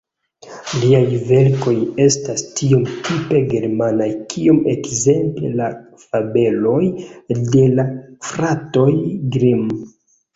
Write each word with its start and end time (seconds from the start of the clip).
Liaj 0.83 1.09
verkoj 1.31 1.73
estas 2.05 2.45
tiom 2.59 2.87
tipe 3.07 3.41
germanaj 3.51 4.07
kiom 4.31 4.61
ekzemple 4.73 5.51
la 5.59 5.67
fabeloj 6.05 6.81
de 7.57 7.67
la 7.81 7.85
fratoj 8.31 8.87
Grimm. 9.37 9.63